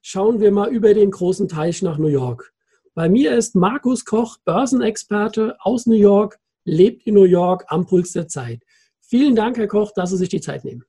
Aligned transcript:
schauen 0.00 0.40
wir 0.40 0.52
mal 0.52 0.70
über 0.70 0.94
den 0.94 1.10
großen 1.10 1.48
Teich 1.48 1.82
nach 1.82 1.98
New 1.98 2.08
York. 2.08 2.52
Bei 2.94 3.08
mir 3.08 3.36
ist 3.36 3.54
Markus 3.54 4.04
Koch, 4.04 4.38
Börsenexperte 4.44 5.56
aus 5.60 5.86
New 5.86 5.94
York, 5.94 6.38
lebt 6.64 7.06
in 7.06 7.14
New 7.14 7.24
York 7.24 7.64
am 7.68 7.86
Puls 7.86 8.12
der 8.12 8.28
Zeit. 8.28 8.62
Vielen 9.00 9.36
Dank, 9.36 9.56
Herr 9.56 9.68
Koch, 9.68 9.92
dass 9.94 10.10
Sie 10.10 10.16
sich 10.16 10.28
die 10.28 10.40
Zeit 10.40 10.64
nehmen. 10.64 10.84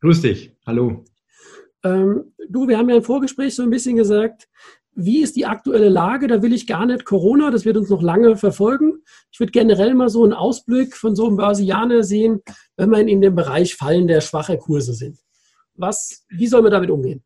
Grüß 0.00 0.20
dich. 0.20 0.54
Hallo. 0.66 1.04
Ähm, 1.82 2.34
du, 2.48 2.68
wir 2.68 2.76
haben 2.76 2.90
ja 2.90 2.96
im 2.96 3.02
Vorgespräch 3.02 3.54
so 3.54 3.62
ein 3.62 3.70
bisschen 3.70 3.96
gesagt, 3.96 4.48
wie 4.96 5.22
ist 5.22 5.36
die 5.36 5.46
aktuelle 5.46 5.88
Lage? 5.88 6.26
Da 6.28 6.42
will 6.42 6.52
ich 6.52 6.66
gar 6.66 6.86
nicht 6.86 7.04
Corona, 7.04 7.50
das 7.50 7.64
wird 7.64 7.76
uns 7.76 7.90
noch 7.90 8.02
lange 8.02 8.36
verfolgen. 8.36 9.02
Ich 9.32 9.40
würde 9.40 9.52
generell 9.52 9.94
mal 9.94 10.08
so 10.08 10.24
einen 10.24 10.32
Ausblick 10.32 10.96
von 10.96 11.16
so 11.16 11.26
einem 11.26 11.36
Börsianer 11.36 12.02
sehen, 12.04 12.42
wenn 12.76 12.90
wir 12.90 12.98
in 12.98 13.20
dem 13.20 13.34
Bereich 13.34 13.74
fallen 13.74 14.06
der 14.06 14.20
schwache 14.20 14.58
Kurse 14.58 14.94
sind. 14.94 15.18
Was, 15.74 16.24
wie 16.28 16.46
soll 16.46 16.62
man 16.62 16.70
damit 16.70 16.90
umgehen? 16.90 17.24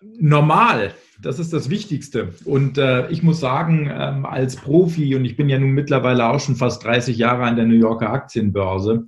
Normal. 0.00 0.94
Das 1.20 1.38
ist 1.38 1.52
das 1.52 1.70
Wichtigste. 1.70 2.34
Und 2.44 2.78
äh, 2.78 3.08
ich 3.10 3.22
muss 3.22 3.40
sagen, 3.40 3.90
ähm, 3.92 4.26
als 4.26 4.56
Profi, 4.56 5.16
und 5.16 5.24
ich 5.24 5.36
bin 5.36 5.48
ja 5.48 5.58
nun 5.58 5.70
mittlerweile 5.70 6.26
auch 6.26 6.40
schon 6.40 6.56
fast 6.56 6.84
30 6.84 7.16
Jahre 7.16 7.44
an 7.44 7.56
der 7.56 7.64
New 7.64 7.74
Yorker 7.78 8.10
Aktienbörse, 8.10 9.06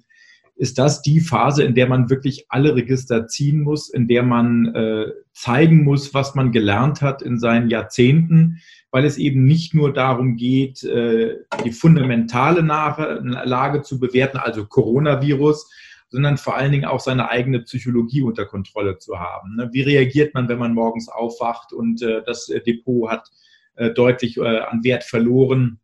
ist 0.56 0.78
das 0.78 1.03
die 1.03 1.20
Phase, 1.20 1.62
in 1.62 1.75
der 1.75 1.86
man 1.86 2.11
wirklich 2.11 2.47
alle 2.48 2.75
Register 2.75 3.28
ziehen 3.28 3.61
muss, 3.61 3.89
in 3.89 4.09
der 4.09 4.25
man 4.25 4.75
äh, 4.75 5.06
zeigen 5.33 5.84
muss, 5.84 6.14
was 6.14 6.34
man 6.34 6.50
gelernt 6.50 7.00
hat 7.00 7.22
in 7.22 7.39
seinen 7.39 7.70
Jahrzehnten, 7.70 8.59
weil 8.91 9.05
es 9.05 9.19
eben 9.19 9.44
nicht 9.44 9.75
nur 9.75 9.92
darum 9.92 10.36
geht, 10.36 10.83
äh, 10.83 11.36
die 11.64 11.70
fundamentale 11.70 12.62
Lage 12.62 13.83
zu 13.83 14.00
bewerten, 14.00 14.39
also 14.39 14.66
Coronavirus, 14.66 15.70
sondern 16.11 16.39
vor 16.39 16.56
allen 16.56 16.73
Dingen 16.73 16.87
auch 16.87 17.01
seine 17.01 17.31
eigene 17.31 17.61
Psychologie 17.61 18.23
unter 18.23 18.47
Kontrolle 18.47 18.98
zu 18.98 19.19
haben. 19.19 19.56
Ne? 19.56 19.69
Wie 19.73 19.83
reagiert 19.83 20.34
man, 20.34 20.48
wenn 20.48 20.59
man 20.59 20.75
morgens 20.75 21.09
aufwacht 21.09 21.73
und 21.73 22.03
äh, 22.03 22.23
das 22.25 22.48
äh, 22.48 22.61
Depot 22.61 23.11
hat 23.11 23.28
äh, 23.77 23.91
deutlich 23.91 24.41
an 24.41 24.83
Wert 24.84 25.05
verloren? 25.05 25.81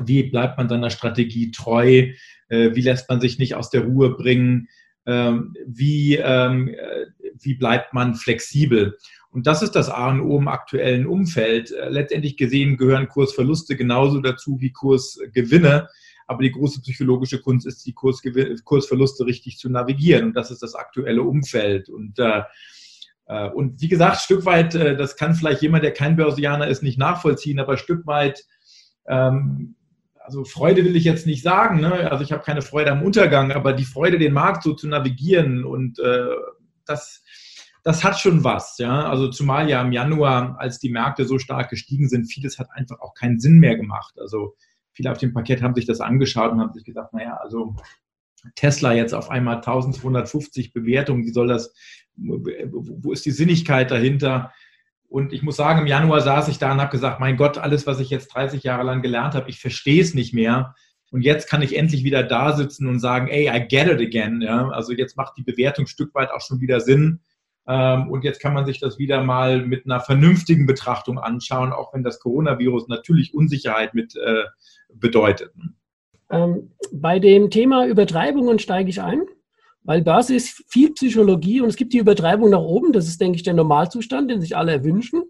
Wie 0.00 0.22
bleibt 0.22 0.58
man 0.58 0.68
seiner 0.68 0.90
Strategie 0.90 1.50
treu? 1.50 2.12
Wie 2.50 2.80
lässt 2.80 3.10
man 3.10 3.20
sich 3.20 3.38
nicht 3.38 3.56
aus 3.56 3.68
der 3.68 3.82
Ruhe 3.82 4.16
bringen? 4.16 4.68
Ähm, 5.06 5.54
wie, 5.66 6.16
ähm, 6.16 6.74
wie 7.40 7.54
bleibt 7.54 7.92
man 7.92 8.14
flexibel? 8.14 8.96
Und 9.30 9.46
das 9.46 9.60
ist 9.60 9.72
das 9.72 9.90
A 9.90 10.10
und 10.10 10.20
O 10.20 10.38
im 10.38 10.48
aktuellen 10.48 11.06
Umfeld. 11.06 11.74
Letztendlich 11.88 12.36
gesehen 12.36 12.76
gehören 12.76 13.08
Kursverluste 13.08 13.76
genauso 13.76 14.20
dazu 14.20 14.60
wie 14.60 14.70
Kursgewinne. 14.70 15.88
Aber 16.28 16.42
die 16.42 16.52
große 16.52 16.82
psychologische 16.82 17.40
Kunst 17.40 17.66
ist, 17.66 17.84
die 17.86 17.94
Kursverluste 17.94 19.26
richtig 19.26 19.58
zu 19.58 19.70
navigieren. 19.70 20.26
Und 20.26 20.34
das 20.34 20.50
ist 20.50 20.62
das 20.62 20.74
aktuelle 20.74 21.22
Umfeld. 21.22 21.88
Und, 21.88 22.18
äh, 22.18 22.42
äh, 23.26 23.48
und 23.48 23.80
wie 23.80 23.88
gesagt, 23.88 24.20
Stück 24.20 24.44
weit, 24.44 24.74
äh, 24.74 24.96
das 24.96 25.16
kann 25.16 25.34
vielleicht 25.34 25.62
jemand, 25.62 25.84
der 25.84 25.92
kein 25.92 26.16
Börsianer 26.16 26.68
ist, 26.68 26.82
nicht 26.82 26.98
nachvollziehen, 26.98 27.58
aber 27.58 27.78
Stück 27.78 28.06
weit, 28.06 28.44
ähm, 29.08 29.74
also 30.18 30.44
Freude 30.44 30.84
will 30.84 30.96
ich 30.96 31.04
jetzt 31.04 31.26
nicht 31.26 31.42
sagen, 31.42 31.80
ne? 31.80 32.10
also 32.10 32.22
ich 32.22 32.32
habe 32.32 32.44
keine 32.44 32.60
Freude 32.60 32.92
am 32.92 33.02
Untergang, 33.02 33.50
aber 33.50 33.72
die 33.72 33.86
Freude, 33.86 34.18
den 34.18 34.34
Markt 34.34 34.62
so 34.62 34.74
zu 34.74 34.86
navigieren 34.86 35.64
und 35.64 35.98
äh, 35.98 36.26
das, 36.84 37.22
das 37.82 38.04
hat 38.04 38.18
schon 38.18 38.44
was. 38.44 38.76
Ja? 38.76 39.08
Also 39.08 39.28
zumal 39.28 39.70
ja 39.70 39.80
im 39.80 39.92
Januar, 39.92 40.56
als 40.58 40.78
die 40.78 40.90
Märkte 40.90 41.24
so 41.24 41.38
stark 41.38 41.70
gestiegen 41.70 42.10
sind, 42.10 42.26
vieles 42.26 42.58
hat 42.58 42.68
einfach 42.72 43.00
auch 43.00 43.14
keinen 43.14 43.40
Sinn 43.40 43.58
mehr 43.58 43.76
gemacht. 43.76 44.18
Also 44.20 44.54
viele 44.98 45.12
auf 45.12 45.18
dem 45.18 45.32
Parkett 45.32 45.62
haben 45.62 45.76
sich 45.76 45.86
das 45.86 46.00
angeschaut 46.00 46.50
und 46.50 46.60
haben 46.60 46.72
sich 46.72 46.84
gedacht, 46.84 47.14
naja, 47.14 47.38
also 47.40 47.76
Tesla 48.56 48.92
jetzt 48.92 49.14
auf 49.14 49.30
einmal 49.30 49.56
1250 49.56 50.72
Bewertungen, 50.72 51.24
wie 51.24 51.30
soll 51.30 51.46
das, 51.46 51.72
wo 52.16 53.12
ist 53.12 53.24
die 53.24 53.30
Sinnigkeit 53.30 53.92
dahinter? 53.92 54.52
Und 55.08 55.32
ich 55.32 55.42
muss 55.42 55.54
sagen, 55.54 55.82
im 55.82 55.86
Januar 55.86 56.20
saß 56.20 56.48
ich 56.48 56.58
da 56.58 56.72
und 56.72 56.80
habe 56.80 56.90
gesagt, 56.90 57.20
mein 57.20 57.36
Gott, 57.36 57.58
alles, 57.58 57.86
was 57.86 58.00
ich 58.00 58.10
jetzt 58.10 58.34
30 58.34 58.64
Jahre 58.64 58.82
lang 58.82 59.00
gelernt 59.00 59.34
habe, 59.34 59.48
ich 59.48 59.60
verstehe 59.60 60.02
es 60.02 60.14
nicht 60.14 60.34
mehr. 60.34 60.74
Und 61.12 61.22
jetzt 61.22 61.48
kann 61.48 61.62
ich 61.62 61.76
endlich 61.76 62.02
wieder 62.02 62.24
da 62.24 62.56
sitzen 62.56 62.88
und 62.88 62.98
sagen, 62.98 63.28
ey, 63.28 63.48
I 63.48 63.68
get 63.68 63.86
it 63.86 64.00
again. 64.00 64.40
Ja? 64.42 64.68
Also 64.70 64.92
jetzt 64.92 65.16
macht 65.16 65.38
die 65.38 65.44
Bewertung 65.44 65.86
Stück 65.86 66.12
weit 66.14 66.32
auch 66.32 66.40
schon 66.40 66.60
wieder 66.60 66.80
Sinn. 66.80 67.20
Ähm, 67.68 68.10
und 68.10 68.24
jetzt 68.24 68.40
kann 68.40 68.54
man 68.54 68.64
sich 68.64 68.80
das 68.80 68.98
wieder 68.98 69.22
mal 69.22 69.64
mit 69.64 69.84
einer 69.84 70.00
vernünftigen 70.00 70.64
Betrachtung 70.64 71.18
anschauen, 71.18 71.72
auch 71.72 71.92
wenn 71.92 72.02
das 72.02 72.18
Coronavirus 72.18 72.88
natürlich 72.88 73.34
Unsicherheit 73.34 73.92
mit 73.92 74.16
äh, 74.16 74.44
bedeutet. 74.94 75.52
Ähm, 76.30 76.70
bei 76.92 77.18
dem 77.18 77.50
Thema 77.50 77.86
Übertreibungen 77.86 78.58
steige 78.58 78.88
ich 78.88 79.02
ein, 79.02 79.22
weil 79.82 80.02
Börse 80.02 80.34
ist 80.34 80.64
viel 80.68 80.92
Psychologie 80.92 81.60
und 81.60 81.68
es 81.68 81.76
gibt 81.76 81.92
die 81.92 81.98
Übertreibung 81.98 82.50
nach 82.50 82.60
oben. 82.60 82.92
Das 82.92 83.06
ist, 83.06 83.20
denke 83.20 83.36
ich, 83.36 83.42
der 83.42 83.54
Normalzustand, 83.54 84.30
den 84.30 84.40
sich 84.40 84.56
alle 84.56 84.72
erwünschen, 84.72 85.22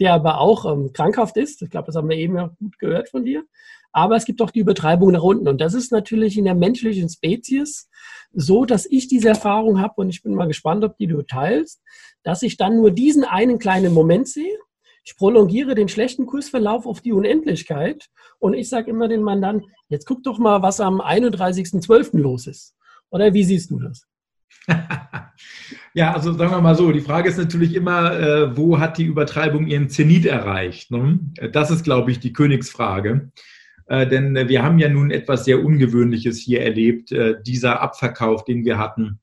der 0.00 0.14
aber 0.14 0.40
auch 0.40 0.64
ähm, 0.70 0.92
krankhaft 0.92 1.36
ist. 1.36 1.62
Ich 1.62 1.70
glaube, 1.70 1.86
das 1.86 1.96
haben 1.96 2.08
wir 2.08 2.16
eben 2.16 2.36
ja 2.36 2.50
gut 2.58 2.78
gehört 2.78 3.10
von 3.10 3.24
dir. 3.24 3.44
Aber 3.92 4.16
es 4.16 4.24
gibt 4.24 4.40
auch 4.40 4.50
die 4.50 4.60
Übertreibung 4.60 5.12
nach 5.12 5.22
unten. 5.22 5.48
Und 5.48 5.60
das 5.60 5.74
ist 5.74 5.92
natürlich 5.92 6.38
in 6.38 6.44
der 6.44 6.54
menschlichen 6.54 7.08
Spezies 7.08 7.88
so, 8.32 8.64
dass 8.64 8.86
ich 8.86 9.08
diese 9.08 9.28
Erfahrung 9.28 9.80
habe 9.80 9.94
und 9.96 10.10
ich 10.10 10.22
bin 10.22 10.34
mal 10.34 10.46
gespannt, 10.46 10.84
ob 10.84 10.96
die 10.96 11.06
du 11.08 11.22
teilst, 11.22 11.82
dass 12.22 12.42
ich 12.42 12.56
dann 12.56 12.76
nur 12.76 12.92
diesen 12.92 13.24
einen 13.24 13.58
kleinen 13.58 13.92
Moment 13.92 14.28
sehe. 14.28 14.56
Ich 15.04 15.16
prolongiere 15.16 15.74
den 15.74 15.88
schlechten 15.88 16.26
Kursverlauf 16.26 16.86
auf 16.86 17.00
die 17.00 17.12
Unendlichkeit 17.12 18.08
und 18.38 18.54
ich 18.54 18.68
sage 18.68 18.90
immer 18.90 19.08
den 19.08 19.22
Mandanten, 19.22 19.70
jetzt 19.88 20.06
guck 20.06 20.22
doch 20.22 20.38
mal, 20.38 20.62
was 20.62 20.80
am 20.80 21.00
31.12. 21.00 22.18
los 22.18 22.46
ist. 22.46 22.76
Oder 23.10 23.34
wie 23.34 23.44
siehst 23.44 23.70
du 23.70 23.80
das? 23.80 24.06
ja, 25.94 26.12
also 26.14 26.32
sagen 26.32 26.52
wir 26.52 26.60
mal 26.60 26.76
so, 26.76 26.92
die 26.92 27.00
Frage 27.00 27.28
ist 27.28 27.38
natürlich 27.38 27.74
immer, 27.74 28.18
äh, 28.18 28.56
wo 28.56 28.78
hat 28.78 28.98
die 28.98 29.04
Übertreibung 29.04 29.66
ihren 29.66 29.88
Zenit 29.88 30.24
erreicht? 30.24 30.90
Ne? 30.90 31.18
Das 31.52 31.70
ist, 31.70 31.84
glaube 31.84 32.10
ich, 32.10 32.20
die 32.20 32.32
Königsfrage. 32.32 33.30
Äh, 33.90 34.06
denn 34.06 34.36
äh, 34.36 34.48
wir 34.48 34.62
haben 34.62 34.78
ja 34.78 34.88
nun 34.88 35.10
etwas 35.10 35.44
sehr 35.44 35.64
Ungewöhnliches 35.64 36.38
hier 36.38 36.62
erlebt. 36.62 37.10
Äh, 37.10 37.42
dieser 37.42 37.80
Abverkauf, 37.82 38.44
den 38.44 38.64
wir 38.64 38.78
hatten, 38.78 39.18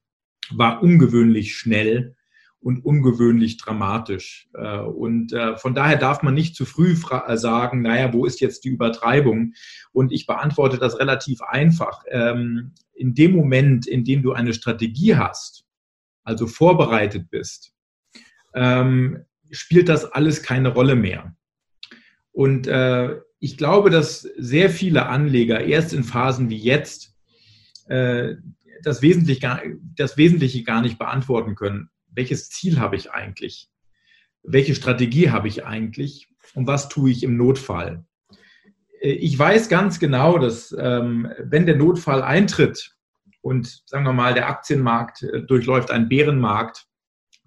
war 0.51 0.83
ungewöhnlich 0.83 1.55
schnell 1.55 2.15
und 2.59 2.83
ungewöhnlich 2.83 3.57
dramatisch. 3.57 4.49
Und 4.53 5.33
von 5.57 5.75
daher 5.75 5.95
darf 5.95 6.23
man 6.23 6.33
nicht 6.33 6.55
zu 6.55 6.65
früh 6.65 6.95
sagen, 6.95 7.81
naja, 7.81 8.11
wo 8.13 8.25
ist 8.25 8.41
jetzt 8.41 8.65
die 8.65 8.69
Übertreibung? 8.69 9.53
Und 9.93 10.11
ich 10.11 10.25
beantworte 10.25 10.77
das 10.77 10.99
relativ 10.99 11.41
einfach. 11.41 12.03
Ähm, 12.09 12.73
in 12.93 13.13
dem 13.13 13.33
Moment, 13.33 13.87
in 13.87 14.03
dem 14.03 14.23
du 14.23 14.33
eine 14.33 14.53
Strategie 14.53 15.15
hast, 15.15 15.66
also 16.27 16.47
vorbereitet 16.47 17.29
bist, 17.29 17.73
ähm, 18.53 19.25
spielt 19.51 19.89
das 19.89 20.05
alles 20.05 20.43
keine 20.43 20.69
Rolle 20.69 20.95
mehr. 20.95 21.35
Und 22.31 22.67
ich 23.39 23.57
glaube, 23.57 23.89
dass 23.89 24.21
sehr 24.21 24.69
viele 24.69 25.07
Anleger 25.07 25.63
erst 25.63 25.93
in 25.93 26.03
Phasen 26.03 26.49
wie 26.49 26.57
jetzt 26.57 27.15
äh, 27.87 28.35
das, 28.83 29.01
Wesentliche 29.01 29.41
gar, 29.41 29.61
das 29.95 30.17
Wesentliche 30.17 30.63
gar 30.63 30.81
nicht 30.81 30.97
beantworten 30.97 31.55
können. 31.55 31.89
Welches 32.09 32.49
Ziel 32.49 32.79
habe 32.79 32.95
ich 32.95 33.11
eigentlich? 33.11 33.69
Welche 34.43 34.75
Strategie 34.75 35.29
habe 35.29 35.47
ich 35.47 35.65
eigentlich? 35.65 36.29
Und 36.53 36.67
was 36.67 36.89
tue 36.89 37.11
ich 37.11 37.23
im 37.23 37.37
Notfall? 37.37 38.05
Äh, 39.01 39.11
ich 39.11 39.37
weiß 39.37 39.69
ganz 39.69 39.99
genau, 39.99 40.37
dass 40.37 40.75
ähm, 40.77 41.31
wenn 41.39 41.65
der 41.65 41.75
Notfall 41.75 42.21
eintritt 42.21 42.96
und 43.41 43.83
sagen 43.85 44.05
wir 44.05 44.13
mal, 44.13 44.33
der 44.33 44.49
Aktienmarkt 44.49 45.23
äh, 45.23 45.41
durchläuft 45.41 45.91
einen 45.91 46.09
Bärenmarkt, 46.09 46.87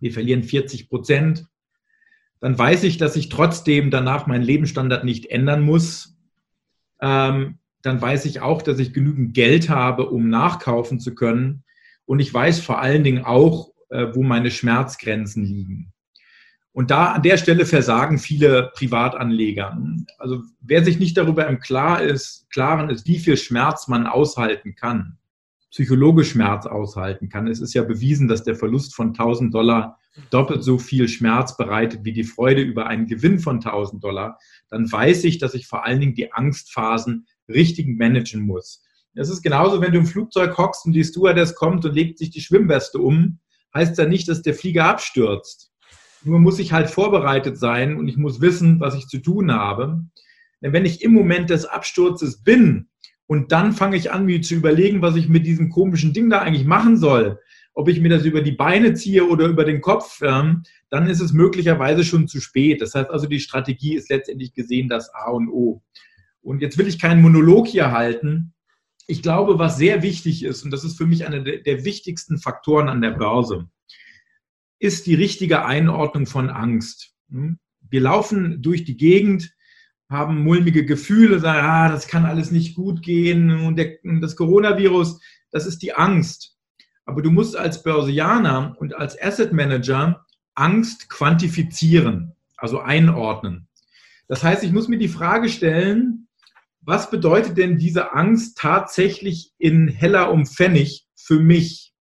wir 0.01 0.13
verlieren 0.13 0.43
40 0.43 0.89
Prozent, 0.89 1.47
dann 2.41 2.59
weiß 2.59 2.85
ich, 2.85 2.97
dass 2.97 3.17
ich 3.17 3.29
trotzdem 3.29 3.91
danach 3.91 4.27
meinen 4.27 4.43
Lebensstandard 4.43 5.05
nicht 5.05 5.27
ändern 5.27 5.63
muss. 5.63 6.17
Ähm, 7.01 7.59
dann 7.83 8.01
weiß 8.01 8.25
ich 8.25 8.41
auch, 8.41 8.63
dass 8.63 8.79
ich 8.79 8.93
genügend 8.93 9.35
Geld 9.35 9.69
habe, 9.69 10.09
um 10.09 10.29
nachkaufen 10.29 11.01
zu 11.01 11.15
können. 11.15 11.65
Und 12.07 12.19
ich 12.19 12.33
weiß 12.33 12.61
vor 12.61 12.81
allen 12.81 13.05
Dingen 13.05 13.25
auch, 13.25 13.73
äh, 13.91 14.07
wo 14.15 14.23
meine 14.23 14.51
Schmerzgrenzen 14.51 15.45
liegen. 15.45 15.93
Und 16.73 16.91
da 16.91 17.13
an 17.13 17.23
der 17.23 17.37
Stelle 17.37 17.67
versagen 17.67 18.19
viele 18.19 18.71
Privatanleger. 18.75 19.79
Also 20.19 20.43
wer 20.61 20.85
sich 20.85 20.99
nicht 20.99 21.17
darüber 21.17 21.47
im 21.47 21.59
Klar 21.59 22.01
ist, 22.01 22.49
Klaren 22.51 22.91
ist, 22.91 23.07
wie 23.07 23.19
viel 23.19 23.37
Schmerz 23.37 23.89
man 23.89 24.07
aushalten 24.07 24.77
kann, 24.77 25.19
psychologisch 25.71 26.31
Schmerz 26.31 26.67
aushalten 26.67 27.29
kann. 27.29 27.47
Es 27.47 27.61
ist 27.61 27.75
ja 27.75 27.83
bewiesen, 27.83 28.29
dass 28.29 28.43
der 28.43 28.57
Verlust 28.57 28.95
von 28.95 29.09
1000 29.09 29.55
Dollar 29.55 29.99
doppelt 30.31 30.65
so 30.65 30.79
viel 30.79 31.09
Schmerz 31.09 31.57
bereitet 31.57 32.05
wie 32.05 32.13
die 32.13 32.25
Freude 32.25 32.63
über 32.63 32.87
einen 32.87 33.07
Gewinn 33.07 33.39
von 33.39 33.57
1000 33.57 34.03
Dollar. 34.03 34.39
Dann 34.69 34.91
weiß 34.91 35.25
ich, 35.25 35.39
dass 35.39 35.55
ich 35.55 35.67
vor 35.67 35.85
allen 35.85 36.01
Dingen 36.01 36.15
die 36.15 36.33
Angstphasen 36.33 37.27
richtig 37.49 37.87
managen 37.89 38.43
muss. 38.43 38.83
Es 39.15 39.29
ist 39.29 39.43
genauso, 39.43 39.81
wenn 39.81 39.93
du 39.93 39.99
im 39.99 40.07
Flugzeug 40.07 40.57
hockst 40.57 40.87
und 40.87 40.93
die 40.93 41.05
Stewardess 41.05 41.55
kommt 41.55 41.85
und 41.85 41.95
legt 41.95 42.19
sich 42.19 42.31
die 42.31 42.41
Schwimmweste 42.41 42.99
um, 42.99 43.39
heißt 43.75 43.99
ja 43.99 44.07
nicht, 44.07 44.29
dass 44.29 44.43
der 44.43 44.55
Flieger 44.55 44.87
abstürzt. 44.87 45.73
Nur 46.23 46.39
muss 46.39 46.59
ich 46.59 46.73
halt 46.73 46.91
vorbereitet 46.91 47.59
sein 47.59 47.97
und 47.97 48.09
ich 48.09 48.17
muss 48.17 48.41
wissen, 48.41 48.79
was 48.81 48.95
ich 48.95 49.07
zu 49.07 49.19
tun 49.19 49.53
habe. 49.53 50.05
Denn 50.63 50.73
wenn 50.73 50.85
ich 50.85 51.03
im 51.03 51.13
Moment 51.13 51.51
des 51.51 51.65
Absturzes 51.65 52.43
bin 52.43 52.90
und 53.31 53.53
dann 53.53 53.73
fange 53.73 53.97
ich 53.97 54.11
an, 54.11 54.27
mir 54.27 54.43
zu 54.43 54.57
überlegen, 54.57 55.03
was 55.03 55.15
ich 55.15 55.29
mit 55.29 55.47
diesem 55.47 55.69
komischen 55.69 56.13
Ding 56.13 56.31
da 56.31 56.41
eigentlich 56.41 56.67
machen 56.67 56.97
soll, 56.97 57.39
ob 57.75 57.89
ich 57.89 58.01
mir 58.01 58.09
das 58.09 58.25
über 58.25 58.43
die 58.43 58.51
Beine 58.51 58.95
ziehe 58.95 59.25
oder 59.25 59.47
über 59.47 59.63
den 59.63 59.81
Kopf, 59.81 60.21
ähm, 60.21 60.65
dann 60.89 61.07
ist 61.07 61.21
es 61.21 61.33
möglicherweise 61.33 62.03
schon 62.03 62.27
zu 62.27 62.41
spät. 62.41 62.81
Das 62.81 62.97
heißt 62.97 63.09
also, 63.09 63.29
die 63.29 63.39
Strategie 63.39 63.95
ist 63.95 64.11
letztendlich 64.11 64.53
gesehen 64.53 64.89
das 64.89 65.15
A 65.15 65.31
und 65.31 65.49
O. 65.49 65.81
Und 66.43 66.61
jetzt 66.61 66.77
will 66.77 66.89
ich 66.89 66.99
keinen 66.99 67.23
Monolog 67.23 67.69
hier 67.69 67.93
halten, 67.93 68.53
ich 69.07 69.23
glaube, 69.23 69.61
was 69.61 69.77
sehr 69.77 70.03
wichtig 70.03 70.43
ist, 70.43 70.65
und 70.65 70.73
das 70.73 70.83
ist 70.83 70.99
für 70.99 71.07
mich 71.07 71.25
einer 71.25 71.39
der 71.39 71.85
wichtigsten 71.85 72.37
Faktoren 72.39 72.89
an 72.89 73.01
der 73.01 73.13
Börse, 73.13 73.69
ist 74.81 75.07
die 75.07 75.15
richtige 75.15 75.65
Einordnung 75.65 76.27
von 76.27 76.51
Angst. 76.51 77.15
Hm? 77.31 77.61
Wir 77.89 78.01
laufen 78.01 78.61
durch 78.61 78.83
die 78.83 78.97
Gegend, 78.97 79.53
haben 80.11 80.43
mulmige 80.43 80.85
Gefühle, 80.85 81.39
sagen, 81.39 81.65
ah, 81.65 81.89
das 81.89 82.09
kann 82.09 82.27
alles 82.27 82.51
nicht 82.51 82.75
gut 82.75 83.01
gehen 83.01 83.51
und 83.65 83.77
der, 83.77 83.99
das 84.21 84.35
Coronavirus, 84.35 85.21
das 85.53 85.67
ist 85.67 85.83
die 85.83 85.95
Angst. 85.95 86.57
Aber 87.05 87.23
du 87.23 87.31
musst 87.31 87.57
als 87.57 87.83
Börsianer 87.83 88.77
und 88.79 88.95
als 88.95 89.21
Asset 89.21 89.53
Manager 89.53 90.27
Angst 90.55 91.09
quantifizieren, 91.09 92.35
also 92.57 92.81
einordnen. 92.81 93.69
Das 94.27 94.43
heißt, 94.43 94.65
ich 94.65 94.73
muss 94.73 94.89
mir 94.89 94.99
die 94.99 95.09
Frage 95.09 95.49
stellen, 95.49 96.29
was 96.81 97.11
bedeutet 97.11 97.57
denn 97.57 97.79
diese 97.79 98.13
Angst 98.13 98.59
tatsächlich 98.59 99.53
in 99.59 99.89
Heller 99.89 100.33
um 100.33 100.45
Pfennig 100.45 101.07
für 101.15 101.39
mich? 101.39 101.95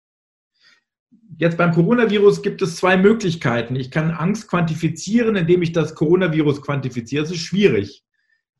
Jetzt 1.39 1.55
beim 1.55 1.71
Coronavirus 1.71 2.41
gibt 2.41 2.61
es 2.61 2.75
zwei 2.75 2.97
Möglichkeiten. 2.97 3.77
Ich 3.77 3.91
kann 3.91 4.11
Angst 4.11 4.49
quantifizieren, 4.49 5.37
indem 5.37 5.61
ich 5.61 5.71
das 5.71 5.95
Coronavirus 5.95 6.61
quantifiziere. 6.61 7.23
Das 7.23 7.31
ist 7.31 7.39
schwierig. 7.39 8.03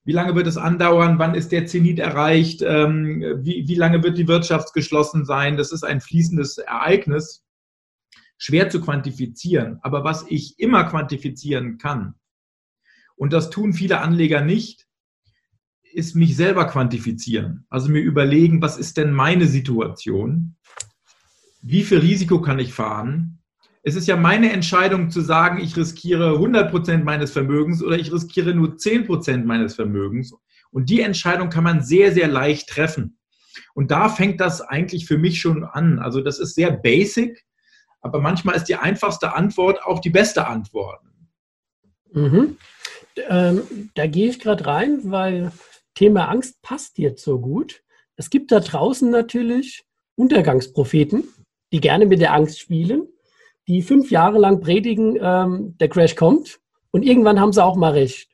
Wie 0.05 0.13
lange 0.13 0.33
wird 0.33 0.47
es 0.47 0.55
andauern? 0.55 1.19
Wann 1.19 1.35
ist 1.35 1.51
der 1.51 1.65
Zenit 1.65 1.99
erreicht? 1.99 2.61
Ähm, 2.61 3.21
wie, 3.43 3.67
wie 3.67 3.75
lange 3.75 4.01
wird 4.01 4.17
die 4.17 4.29
Wirtschaft 4.29 4.73
geschlossen 4.73 5.25
sein? 5.25 5.57
Das 5.57 5.73
ist 5.73 5.83
ein 5.83 5.99
fließendes 5.99 6.59
Ereignis. 6.59 7.43
Schwer 8.37 8.69
zu 8.69 8.79
quantifizieren. 8.79 9.79
Aber 9.81 10.05
was 10.05 10.25
ich 10.29 10.57
immer 10.57 10.85
quantifizieren 10.85 11.79
kann, 11.79 12.15
und 13.17 13.33
das 13.33 13.49
tun 13.49 13.73
viele 13.73 13.99
Anleger 13.99 14.39
nicht, 14.39 14.87
ist 15.91 16.15
mich 16.15 16.37
selber 16.37 16.63
quantifizieren. 16.63 17.65
Also 17.69 17.91
mir 17.91 17.99
überlegen, 17.99 18.61
was 18.61 18.77
ist 18.77 18.95
denn 18.95 19.11
meine 19.11 19.47
Situation? 19.47 20.55
Wie 21.61 21.83
viel 21.83 21.99
Risiko 21.99 22.41
kann 22.41 22.59
ich 22.59 22.73
fahren? 22.73 23.39
Es 23.81 23.95
ist 23.95 24.07
ja 24.07 24.15
meine 24.15 24.51
Entscheidung 24.51 25.09
zu 25.09 25.21
sagen, 25.21 25.59
ich 25.61 25.75
riskiere 25.77 26.33
100 26.33 26.69
Prozent 26.69 27.05
meines 27.05 27.31
Vermögens 27.31 27.81
oder 27.81 27.97
ich 27.97 28.11
riskiere 28.11 28.53
nur 28.53 28.77
10 28.77 29.05
Prozent 29.05 29.45
meines 29.45 29.75
Vermögens. 29.75 30.33
Und 30.71 30.89
die 30.89 31.01
Entscheidung 31.01 31.49
kann 31.49 31.63
man 31.63 31.81
sehr, 31.81 32.11
sehr 32.11 32.27
leicht 32.27 32.69
treffen. 32.69 33.17
Und 33.73 33.91
da 33.91 34.09
fängt 34.09 34.41
das 34.41 34.61
eigentlich 34.61 35.05
für 35.05 35.17
mich 35.17 35.39
schon 35.39 35.63
an. 35.63 35.99
Also 35.99 36.21
das 36.21 36.39
ist 36.39 36.55
sehr 36.55 36.71
basic, 36.71 37.45
aber 38.01 38.21
manchmal 38.21 38.55
ist 38.55 38.65
die 38.65 38.75
einfachste 38.75 39.33
Antwort 39.33 39.83
auch 39.83 39.99
die 39.99 40.09
beste 40.09 40.47
Antwort. 40.47 41.01
Mhm. 42.11 42.57
Ähm, 43.27 43.91
da 43.95 44.07
gehe 44.07 44.29
ich 44.29 44.39
gerade 44.39 44.65
rein, 44.65 44.99
weil 45.03 45.51
Thema 45.95 46.29
Angst 46.29 46.61
passt 46.61 46.97
jetzt 46.97 47.23
so 47.23 47.39
gut. 47.39 47.81
Es 48.15 48.29
gibt 48.29 48.51
da 48.51 48.59
draußen 48.59 49.09
natürlich 49.09 49.83
Untergangspropheten, 50.15 51.23
die 51.71 51.79
gerne 51.79 52.05
mit 52.05 52.21
der 52.21 52.33
Angst 52.33 52.59
spielen, 52.59 53.07
die 53.67 53.81
fünf 53.81 54.11
Jahre 54.11 54.39
lang 54.39 54.61
predigen, 54.61 55.17
ähm, 55.21 55.75
der 55.79 55.89
Crash 55.89 56.15
kommt 56.15 56.59
und 56.91 57.03
irgendwann 57.05 57.39
haben 57.39 57.53
sie 57.53 57.63
auch 57.63 57.75
mal 57.75 57.91
recht. 57.91 58.29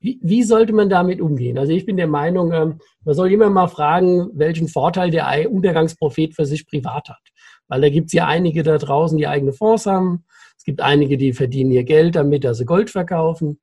Wie, 0.00 0.18
wie 0.22 0.42
sollte 0.42 0.72
man 0.72 0.88
damit 0.88 1.20
umgehen? 1.20 1.58
Also 1.58 1.72
ich 1.72 1.84
bin 1.84 1.96
der 1.96 2.06
Meinung, 2.06 2.52
ähm, 2.52 2.80
man 3.04 3.14
soll 3.14 3.30
immer 3.32 3.50
mal 3.50 3.68
fragen, 3.68 4.30
welchen 4.32 4.66
Vorteil 4.66 5.10
der 5.10 5.50
Untergangsprophet 5.50 6.34
für 6.34 6.46
sich 6.46 6.66
privat 6.66 7.08
hat. 7.08 7.20
Weil 7.68 7.82
da 7.82 7.88
gibt 7.90 8.08
es 8.08 8.14
ja 8.14 8.26
einige 8.26 8.62
da 8.62 8.78
draußen, 8.78 9.16
die 9.16 9.28
eigene 9.28 9.52
Fonds 9.52 9.86
haben. 9.86 10.24
Es 10.56 10.64
gibt 10.64 10.80
einige, 10.80 11.16
die 11.16 11.32
verdienen 11.32 11.70
ihr 11.70 11.84
Geld 11.84 12.16
damit, 12.16 12.44
dass 12.44 12.58
sie 12.58 12.64
Gold 12.64 12.90
verkaufen. 12.90 13.60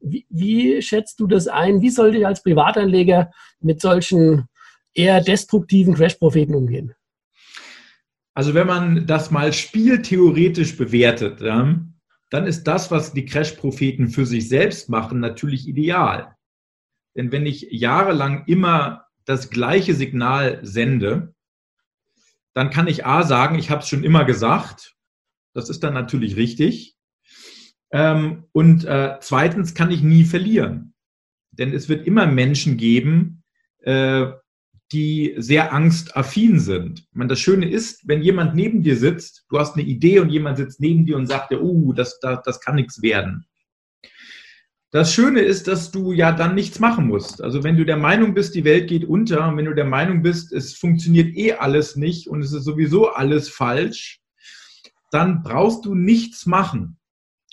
Wie, 0.00 0.26
wie 0.28 0.82
schätzt 0.82 1.20
du 1.20 1.26
das 1.26 1.48
ein? 1.48 1.80
Wie 1.80 1.90
sollte 1.90 2.18
ich 2.18 2.26
als 2.26 2.42
Privatanleger 2.42 3.30
mit 3.60 3.80
solchen 3.80 4.48
eher 4.94 5.20
destruktiven 5.20 5.94
Crash-Propheten 5.94 6.54
umgehen? 6.54 6.94
Also 8.34 8.52
wenn 8.54 8.66
man 8.66 9.06
das 9.06 9.30
mal 9.30 9.52
spieltheoretisch 9.52 10.76
bewertet, 10.76 11.40
dann 11.40 12.46
ist 12.46 12.64
das, 12.64 12.90
was 12.90 13.12
die 13.12 13.24
Crash-Propheten 13.24 14.08
für 14.08 14.26
sich 14.26 14.48
selbst 14.48 14.88
machen, 14.88 15.20
natürlich 15.20 15.68
ideal. 15.68 16.36
Denn 17.16 17.30
wenn 17.30 17.46
ich 17.46 17.68
jahrelang 17.70 18.44
immer 18.46 19.06
das 19.24 19.50
gleiche 19.50 19.94
Signal 19.94 20.58
sende, 20.62 21.34
dann 22.54 22.70
kann 22.70 22.88
ich 22.88 23.06
A 23.06 23.22
sagen, 23.22 23.58
ich 23.58 23.70
habe 23.70 23.82
es 23.82 23.88
schon 23.88 24.04
immer 24.04 24.24
gesagt. 24.24 24.96
Das 25.52 25.70
ist 25.70 25.84
dann 25.84 25.94
natürlich 25.94 26.36
richtig. 26.36 26.96
Ähm, 27.92 28.44
und 28.50 28.84
äh, 28.84 29.18
zweitens 29.20 29.74
kann 29.74 29.92
ich 29.92 30.02
nie 30.02 30.24
verlieren. 30.24 30.94
Denn 31.52 31.72
es 31.72 31.88
wird 31.88 32.06
immer 32.06 32.26
Menschen 32.26 32.76
geben, 32.76 33.44
äh, 33.82 34.32
die 34.92 35.34
sehr 35.38 35.72
angstaffin 35.72 36.60
sind. 36.60 37.06
meine, 37.12 37.28
das 37.28 37.40
Schöne 37.40 37.68
ist, 37.68 38.06
wenn 38.06 38.22
jemand 38.22 38.54
neben 38.54 38.82
dir 38.82 38.96
sitzt, 38.96 39.44
du 39.48 39.58
hast 39.58 39.76
eine 39.76 39.84
Idee 39.84 40.20
und 40.20 40.30
jemand 40.30 40.58
sitzt 40.58 40.80
neben 40.80 41.06
dir 41.06 41.16
und 41.16 41.26
sagt 41.26 41.50
dir, 41.50 41.62
oh, 41.62 41.92
das, 41.92 42.20
das, 42.20 42.42
das 42.44 42.60
kann 42.60 42.76
nichts 42.76 43.02
werden. 43.02 43.46
Das 44.94 45.12
Schöne 45.12 45.40
ist, 45.40 45.66
dass 45.66 45.90
du 45.90 46.12
ja 46.12 46.30
dann 46.30 46.54
nichts 46.54 46.78
machen 46.78 47.08
musst. 47.08 47.42
Also 47.42 47.64
wenn 47.64 47.76
du 47.76 47.84
der 47.84 47.96
Meinung 47.96 48.32
bist, 48.32 48.54
die 48.54 48.62
Welt 48.62 48.88
geht 48.88 49.04
unter, 49.04 49.48
und 49.48 49.56
wenn 49.56 49.64
du 49.64 49.74
der 49.74 49.86
Meinung 49.86 50.22
bist, 50.22 50.52
es 50.52 50.74
funktioniert 50.74 51.36
eh 51.36 51.54
alles 51.54 51.96
nicht 51.96 52.28
und 52.28 52.42
es 52.42 52.52
ist 52.52 52.62
sowieso 52.62 53.08
alles 53.08 53.48
falsch, 53.48 54.20
dann 55.10 55.42
brauchst 55.42 55.84
du 55.84 55.96
nichts 55.96 56.46
machen. 56.46 56.98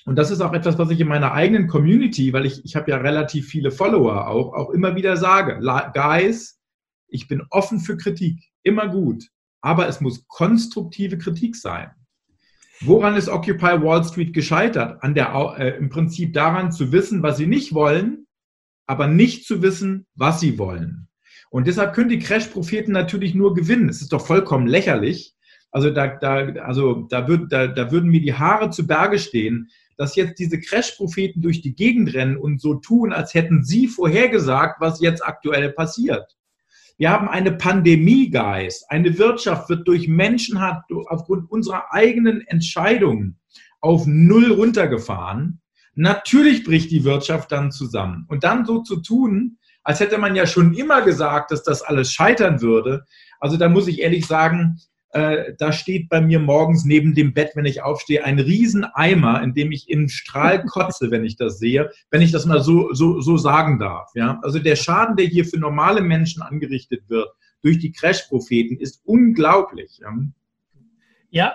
Und 0.06 0.18
das 0.18 0.30
ist 0.30 0.42
auch 0.42 0.54
etwas, 0.54 0.78
was 0.78 0.92
ich 0.92 1.00
in 1.00 1.08
meiner 1.08 1.32
eigenen 1.32 1.68
Community, 1.68 2.32
weil 2.32 2.46
ich, 2.46 2.64
ich 2.64 2.76
habe 2.76 2.92
ja 2.92 2.98
relativ 2.98 3.48
viele 3.48 3.72
Follower 3.72 4.28
auch, 4.28 4.54
auch 4.54 4.70
immer 4.70 4.96
wieder 4.96 5.18
sage. 5.18 5.60
Guys, 5.94 6.61
ich 7.12 7.28
bin 7.28 7.44
offen 7.50 7.80
für 7.80 7.98
Kritik, 7.98 8.40
immer 8.64 8.88
gut, 8.88 9.28
aber 9.62 9.88
es 9.88 10.02
muss 10.02 10.28
konstruktive 10.28 11.18
Kritik 11.18 11.56
sein. 11.56 11.92
Woran 12.84 13.16
ist 13.16 13.30
Occupy 13.30 13.84
Wall 13.84 14.04
Street 14.04 14.34
gescheitert? 14.34 15.04
An 15.04 15.14
der, 15.14 15.56
äh, 15.60 15.78
Im 15.78 15.90
Prinzip 15.90 16.34
daran 16.34 16.72
zu 16.72 16.92
wissen, 16.92 17.22
was 17.22 17.38
sie 17.38 17.46
nicht 17.46 17.74
wollen, 17.74 18.26
aber 18.88 19.08
nicht 19.08 19.46
zu 19.46 19.62
wissen, 19.62 20.08
was 20.16 20.40
sie 20.40 20.58
wollen. 20.58 21.08
Und 21.52 21.68
deshalb 21.68 21.94
können 21.94 22.10
die 22.10 22.20
Crash-Propheten 22.20 22.92
natürlich 22.92 23.36
nur 23.36 23.54
gewinnen. 23.54 23.90
Es 23.90 24.02
ist 24.02 24.14
doch 24.14 24.26
vollkommen 24.26 24.68
lächerlich. 24.68 25.36
Also 25.70 25.92
da, 25.92 26.08
da, 26.08 26.38
also 26.64 27.04
da, 27.10 27.28
würd, 27.28 27.52
da, 27.52 27.68
da 27.68 27.92
würden 27.92 28.10
mir 28.10 28.22
die 28.22 28.34
Haare 28.34 28.72
zu 28.72 28.88
Berge 28.88 29.20
stehen, 29.20 29.70
dass 29.98 30.16
jetzt 30.16 30.40
diese 30.40 30.60
Crash-Propheten 30.60 31.42
durch 31.42 31.62
die 31.62 31.76
Gegend 31.76 32.14
rennen 32.14 32.36
und 32.36 32.60
so 32.60 32.76
tun, 32.76 33.14
als 33.14 33.34
hätten 33.34 33.64
sie 33.64 33.88
vorhergesagt, 33.88 34.82
was 34.82 35.02
jetzt 35.02 35.24
aktuell 35.24 35.72
passiert. 35.72 36.36
Wir 37.02 37.10
haben 37.10 37.30
eine 37.30 37.52
Pandemie, 37.52 38.30
Guys. 38.30 38.86
Eine 38.88 39.18
Wirtschaft 39.18 39.70
wird 39.70 39.88
durch 39.88 40.08
Menschen 40.08 40.62
hat 40.62 40.84
aufgrund 41.08 41.50
unserer 41.50 41.92
eigenen 41.92 42.42
Entscheidungen 42.42 43.40
auf 43.80 44.04
Null 44.06 44.52
runtergefahren. 44.52 45.62
Natürlich 45.96 46.64
bricht 46.64 46.92
die 46.92 47.04
Wirtschaft 47.04 47.52
dann 47.52 47.72
zusammen. 47.72 48.28
Und 48.30 48.44
dann 48.44 48.68
so 48.68 48.84
zu 48.84 48.98
tun, 48.98 49.58
als 49.84 50.00
hätte 50.00 50.20
man 50.20 50.36
ja 50.36 50.46
schon 50.46 50.76
immer 50.76 51.02
gesagt, 51.02 51.50
dass 51.50 51.64
das 51.64 51.82
alles 51.82 52.14
scheitern 52.14 52.62
würde. 52.62 53.04
Also 53.40 53.58
da 53.58 53.68
muss 53.68 53.88
ich 53.88 54.00
ehrlich 54.02 54.28
sagen, 54.28 54.80
äh, 55.14 55.54
da 55.58 55.72
steht 55.72 56.10
bei 56.10 56.22
mir 56.22 56.40
morgens 56.40 56.86
neben 56.86 57.14
dem 57.14 57.34
Bett, 57.34 57.52
wenn 57.56 57.66
ich 57.66 57.84
aufstehe, 57.84 58.24
ein 58.24 58.40
Rieseneimer, 58.40 59.44
in 59.44 59.54
dem 59.54 59.72
ich 59.72 59.90
in 59.90 60.10
Strahl 60.10 60.64
kotze, 60.66 61.12
wenn 61.12 61.26
ich 61.26 61.36
das 61.36 61.60
sehe, 61.60 61.92
wenn 62.10 62.22
ich 62.22 62.32
das 62.32 62.46
mal 62.46 62.62
so, 62.62 62.94
so, 62.94 63.20
so 63.20 63.38
sagen 63.38 63.80
darf. 63.80 64.12
Ja? 64.16 64.40
Also 64.42 64.60
der 64.60 64.76
Schaden, 64.76 65.16
der 65.16 65.26
hier 65.26 65.46
für 65.46 65.60
normale 65.60 66.02
Menschen 66.02 66.42
angerichtet 66.42 67.04
wird 67.10 67.30
durch 67.62 67.80
die 67.80 67.92
Crash-Propheten, 67.92 68.78
ist 68.78 69.02
unglaublich. 69.06 70.00
Ja? 70.02 70.14
ja, 71.30 71.54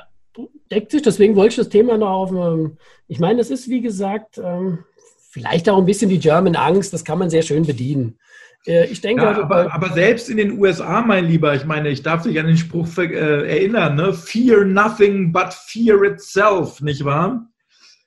deckt 0.70 0.90
sich, 0.90 1.02
deswegen 1.02 1.36
wollte 1.36 1.50
ich 1.50 1.56
das 1.56 1.68
Thema 1.68 1.96
noch 1.96 2.10
auf. 2.10 2.30
Ähm, 2.32 2.78
ich 3.08 3.20
meine, 3.20 3.40
es 3.40 3.50
ist 3.50 3.68
wie 3.68 3.80
gesagt, 3.80 4.38
ähm, 4.42 4.84
vielleicht 5.30 5.68
auch 5.68 5.78
ein 5.78 5.86
bisschen 5.86 6.10
die 6.10 6.18
German 6.18 6.56
Angst, 6.56 6.92
das 6.92 7.04
kann 7.04 7.18
man 7.18 7.30
sehr 7.30 7.42
schön 7.42 7.64
bedienen. 7.64 8.18
Äh, 8.66 8.86
ich 8.86 9.00
denke, 9.00 9.22
ja, 9.22 9.28
also 9.28 9.42
aber, 9.42 9.72
aber, 9.72 9.90
selbst 9.90 10.28
in 10.28 10.36
den 10.36 10.58
USA, 10.58 11.00
mein 11.02 11.26
Lieber, 11.26 11.54
ich 11.54 11.64
meine, 11.64 11.88
ich 11.88 12.02
darf 12.02 12.22
dich 12.22 12.38
an 12.38 12.46
den 12.46 12.56
Spruch 12.56 12.88
äh, 12.98 13.04
erinnern, 13.04 13.94
ne? 13.96 14.12
Fear 14.12 14.64
nothing 14.64 15.32
but 15.32 15.52
fear 15.52 16.02
itself, 16.02 16.80
nicht 16.80 17.04
wahr? 17.04 17.48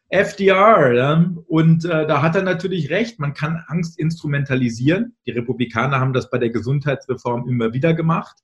FDR. 0.09 0.93
Ja? 0.93 1.31
Und 1.47 1.85
äh, 1.85 2.07
da 2.07 2.21
hat 2.21 2.35
er 2.35 2.43
natürlich 2.43 2.89
recht, 2.89 3.19
man 3.19 3.33
kann 3.33 3.63
Angst 3.67 3.99
instrumentalisieren. 3.99 5.15
Die 5.25 5.31
Republikaner 5.31 5.99
haben 5.99 6.13
das 6.13 6.29
bei 6.29 6.37
der 6.37 6.49
Gesundheitsreform 6.49 7.47
immer 7.47 7.73
wieder 7.73 7.93
gemacht. 7.93 8.37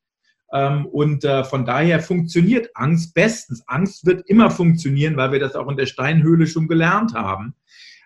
Ähm, 0.53 0.85
und 0.85 1.25
äh, 1.25 1.43
von 1.43 1.65
daher 1.65 1.99
funktioniert 1.99 2.69
Angst 2.75 3.13
bestens. 3.15 3.63
Angst 3.67 4.05
wird 4.05 4.29
immer 4.29 4.51
funktionieren, 4.51 5.17
weil 5.17 5.31
wir 5.31 5.39
das 5.39 5.55
auch 5.55 5.67
in 5.69 5.77
der 5.77 5.87
Steinhöhle 5.87 6.45
schon 6.45 6.67
gelernt 6.67 7.13
haben. 7.13 7.55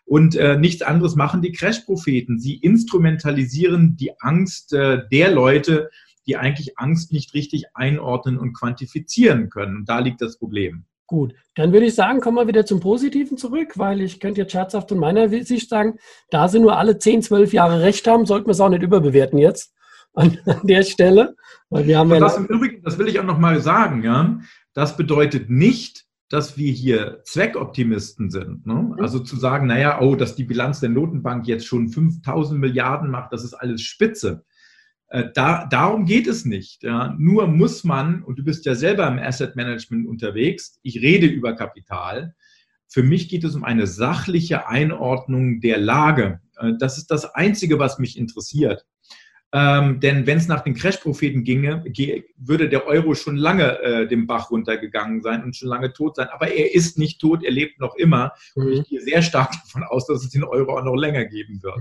Und 0.09 0.35
äh, 0.35 0.57
nichts 0.57 0.81
anderes 0.81 1.15
machen 1.15 1.43
die 1.43 1.51
Crash-Propheten. 1.51 2.39
Sie 2.39 2.55
instrumentalisieren 2.55 3.95
die 3.95 4.19
Angst 4.19 4.73
äh, 4.73 5.03
der 5.11 5.29
Leute, 5.29 5.91
die 6.25 6.35
eigentlich 6.35 6.79
Angst 6.79 7.13
nicht 7.13 7.35
richtig 7.35 7.65
einordnen 7.75 8.39
und 8.39 8.53
quantifizieren 8.53 9.51
können. 9.51 9.77
Und 9.77 9.89
da 9.89 9.99
liegt 9.99 10.19
das 10.21 10.39
Problem. 10.39 10.85
Gut, 11.05 11.35
dann 11.53 11.73
würde 11.73 11.85
ich 11.85 11.93
sagen, 11.93 12.21
kommen 12.21 12.37
wir 12.37 12.47
wieder 12.47 12.65
zum 12.65 12.79
Positiven 12.79 13.37
zurück, 13.37 13.77
weil 13.77 14.01
ich 14.01 14.19
könnte 14.19 14.41
jetzt 14.41 14.51
scherzhaft 14.51 14.91
in 14.91 14.97
meiner 14.97 15.29
Sicht 15.29 15.69
sagen, 15.69 15.99
da 16.31 16.47
sie 16.47 16.59
nur 16.59 16.79
alle 16.79 16.97
10, 16.97 17.21
12 17.21 17.53
Jahre 17.53 17.83
recht 17.83 18.07
haben, 18.07 18.25
sollten 18.25 18.47
wir 18.47 18.53
es 18.53 18.61
auch 18.61 18.69
nicht 18.69 18.81
überbewerten 18.81 19.37
jetzt 19.37 19.75
an, 20.15 20.39
an 20.47 20.61
der 20.63 20.81
Stelle. 20.81 21.35
Weil 21.69 21.85
wir 21.85 21.99
haben 21.99 22.09
ja 22.09 22.19
das, 22.19 22.35
Übrigen, 22.39 22.81
das 22.81 22.97
will 22.97 23.07
ich 23.07 23.19
auch 23.19 23.25
nochmal 23.25 23.61
sagen, 23.61 24.03
ja. 24.03 24.39
Das 24.73 24.97
bedeutet 24.97 25.51
nicht, 25.51 26.05
dass 26.29 26.57
wir 26.57 26.71
hier 26.71 27.21
Zweckoptimisten 27.24 28.29
sind. 28.29 28.65
Ne? 28.65 28.75
Mhm. 28.75 28.93
Also 29.01 29.19
zu 29.19 29.36
sagen, 29.36 29.67
naja, 29.67 30.00
oh, 30.01 30.15
dass 30.15 30.36
die 30.36 30.43
Bilanz 30.43 30.79
der 30.79 30.89
Notenbank 30.89 31.48
jetzt 31.48 31.65
schon 31.65 31.89
5000 31.89 32.59
Milliarden 32.59 33.09
macht, 33.09 33.33
das 33.33 33.43
ist 33.43 33.55
alles 33.55 33.81
spitze. 33.81 34.45
Äh, 35.07 35.29
da, 35.33 35.65
darum 35.65 36.05
geht 36.05 36.27
es 36.27 36.45
nicht. 36.45 36.83
Ja. 36.83 37.15
Nur 37.17 37.48
muss 37.48 37.83
man, 37.83 38.24
und 38.24 38.38
du 38.38 38.43
bist 38.43 38.65
ja 38.65 38.75
selber 38.75 39.07
im 39.07 39.17
Asset 39.17 39.55
Management 39.55 40.07
unterwegs, 40.07 40.79
ich 40.83 41.01
rede 41.01 41.25
über 41.25 41.55
Kapital. 41.55 42.36
Für 42.88 43.03
mich 43.03 43.27
geht 43.27 43.43
es 43.43 43.55
um 43.55 43.63
eine 43.63 43.88
sachliche 43.88 44.67
Einordnung 44.67 45.62
der 45.62 45.79
Lage. 45.79 46.41
Äh, 46.57 46.74
das 46.79 47.00
ist 47.00 47.07
das 47.07 47.25
Einzige, 47.33 47.79
was 47.79 47.98
mich 47.98 48.17
interessiert. 48.17 48.86
Ähm, 49.51 50.00
denn 50.00 50.27
wenn 50.27 50.38
es 50.38 50.48
nach 50.48 50.62
den 50.62 50.75
Crash-Propheten 50.75 51.44
ginge, 51.44 51.84
würde 52.38 52.70
der 52.70 52.86
Euro 52.86 53.15
schon 53.15 53.36
lange 53.36 53.79
äh, 53.79 54.08
dem 54.08 54.27
Bach 54.27 54.51
runtergegangen 54.51 55.24
sein 55.24 55.44
und 55.44 55.56
schon 55.56 55.70
lange 55.70 55.91
tot 55.91 56.18
sein. 56.18 56.27
Aber 56.32 56.51
er 56.51 56.75
ist 56.75 57.00
nicht 57.00 57.20
tot, 57.20 57.44
er 57.44 57.51
lebt 57.51 57.79
noch 57.79 57.96
immer. 57.96 58.32
Mhm. 58.56 58.63
Und 58.63 58.74
ich 58.74 58.89
gehe 58.89 59.01
sehr 59.01 59.22
stark 59.24 59.51
davon 59.51 59.84
aus, 59.84 60.06
dass 60.06 60.24
es 60.24 60.29
den 60.29 60.44
Euro 60.44 60.77
auch 60.77 60.84
noch 60.84 60.96
länger 60.96 61.25
geben 61.25 61.63
wird. 61.63 61.79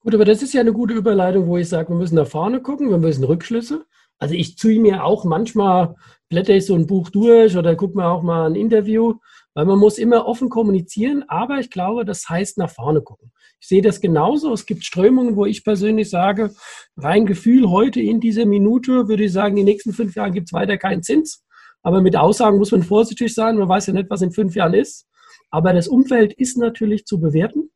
Gut, 0.00 0.14
aber 0.14 0.24
das 0.24 0.42
ist 0.42 0.54
ja 0.54 0.60
eine 0.60 0.72
gute 0.72 0.94
Überleitung, 0.94 1.46
wo 1.46 1.56
ich 1.56 1.68
sage, 1.68 1.90
wir 1.90 1.96
müssen 1.96 2.16
nach 2.16 2.26
vorne 2.26 2.60
gucken, 2.60 2.90
wir 2.90 2.98
müssen 2.98 3.24
Rückschlüsse. 3.24 3.84
Also 4.18 4.34
ich 4.34 4.58
ziehe 4.58 4.80
mir 4.80 5.04
auch 5.04 5.24
manchmal, 5.24 5.94
blätter 6.28 6.54
ich 6.54 6.66
so 6.66 6.74
ein 6.74 6.86
Buch 6.86 7.10
durch 7.10 7.56
oder 7.56 7.76
gucke 7.76 7.96
mir 7.96 8.06
auch 8.06 8.22
mal 8.22 8.46
ein 8.46 8.56
Interview, 8.56 9.14
weil 9.58 9.66
man 9.66 9.80
muss 9.80 9.98
immer 9.98 10.24
offen 10.24 10.50
kommunizieren, 10.50 11.24
aber 11.26 11.58
ich 11.58 11.68
glaube, 11.68 12.04
das 12.04 12.28
heißt 12.28 12.58
nach 12.58 12.70
vorne 12.70 13.02
gucken. 13.02 13.32
Ich 13.58 13.66
sehe 13.66 13.82
das 13.82 14.00
genauso. 14.00 14.52
Es 14.52 14.66
gibt 14.66 14.84
Strömungen, 14.84 15.34
wo 15.34 15.46
ich 15.46 15.64
persönlich 15.64 16.10
sage, 16.10 16.54
rein 16.96 17.26
Gefühl 17.26 17.68
heute 17.68 18.00
in 18.00 18.20
dieser 18.20 18.46
Minute 18.46 19.08
würde 19.08 19.24
ich 19.24 19.32
sagen, 19.32 19.56
die 19.56 19.64
nächsten 19.64 19.92
fünf 19.92 20.14
Jahre 20.14 20.30
gibt 20.30 20.46
es 20.46 20.52
weiter 20.52 20.78
keinen 20.78 21.02
Zins. 21.02 21.44
Aber 21.82 22.00
mit 22.00 22.14
Aussagen 22.14 22.58
muss 22.58 22.70
man 22.70 22.84
vorsichtig 22.84 23.34
sein. 23.34 23.58
Man 23.58 23.68
weiß 23.68 23.88
ja 23.88 23.94
nicht, 23.94 24.08
was 24.10 24.22
in 24.22 24.30
fünf 24.30 24.54
Jahren 24.54 24.74
ist. 24.74 25.08
Aber 25.50 25.72
das 25.72 25.88
Umfeld 25.88 26.34
ist 26.34 26.56
natürlich 26.56 27.04
zu 27.04 27.18
bewerten. 27.18 27.72